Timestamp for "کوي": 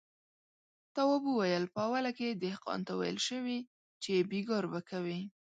4.89-5.19